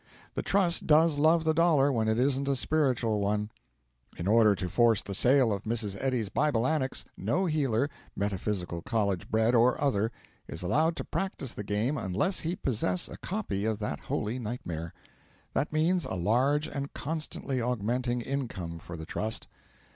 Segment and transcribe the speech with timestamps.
[0.33, 3.51] The Trust does love the Dollar when it isn't a spiritual one.
[4.17, 5.95] In order to force the sale of Mrs.
[6.01, 10.11] Eddy's Bible Annex, no healer, Metaphysical College bred or other,
[10.47, 14.91] is allowed to practise the game unless he possess a copy of that holy nightmare.
[15.53, 19.47] That means a large and constantly augmenting income for the Trust.